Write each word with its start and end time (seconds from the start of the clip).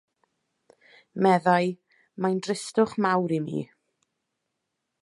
Meddai, 1.25 1.67
'Mae'n 1.75 2.41
dristwch 2.49 2.97
mawr 3.07 3.37
i 3.39 3.41
mi. 3.49 3.63